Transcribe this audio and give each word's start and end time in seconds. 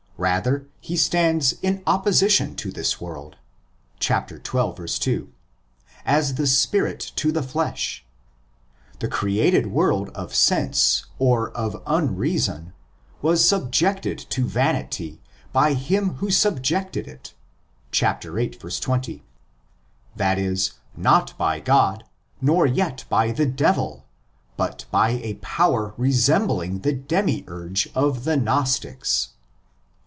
Rather 0.17 0.67
he 0.79 0.95
stands 0.95 1.53
in 1.63 1.81
opposition 1.87 2.53
to 2.55 2.69
this 2.71 3.01
world 3.01 3.37
(xii. 3.99 4.37
2), 4.43 5.33
as 6.05 6.35
the 6.35 6.45
spirit 6.45 6.99
to 7.15 7.31
the 7.31 7.41
flesh. 7.41 8.05
The 8.99 9.07
created 9.07 9.65
world 9.71 10.09
of 10.09 10.35
sense 10.35 11.07
or 11.17 11.49
of 11.57 11.81
unreason 11.87 12.73
was 13.23 13.43
subjected 13.47 14.19
to 14.29 14.45
vanity 14.45 15.19
'"'by 15.53 15.73
him 15.73 16.13
who 16.17 16.29
subjected 16.29 17.07
it" 17.07 17.33
(διὰ 17.91 18.21
τὸν 18.31 18.31
ὑποτάξαντα, 18.31 19.05
viii. 19.05 19.23
20)—that 20.19 20.37
is, 20.37 20.73
not 20.95 21.35
by 21.39 21.59
God, 21.59 22.03
nor 22.39 22.67
yet 22.67 23.05
by 23.09 23.31
the 23.31 23.47
devil, 23.47 24.05
but 24.55 24.85
by 24.91 25.13
a 25.23 25.33
power 25.41 25.95
resem 25.97 26.45
bling 26.45 26.83
the 26.83 26.93
demiurge 26.93 27.87
of 27.95 28.23
the 28.23 28.37
Gnostics. 28.37 29.29